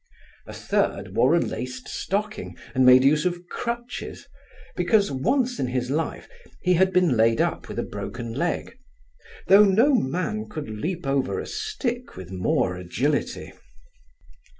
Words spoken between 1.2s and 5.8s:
a laced stocking, and made use of crutches, because, once in